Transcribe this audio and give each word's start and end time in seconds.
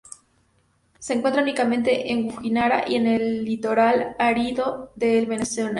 Se 0.97 1.13
encuentra 1.13 1.43
únicamente 1.43 2.11
en 2.11 2.25
La 2.29 2.31
Guajira 2.33 2.85
y 2.89 2.95
el 2.95 3.45
litoral 3.45 4.15
árido 4.17 4.91
de 4.95 5.27
Venezuela. 5.27 5.69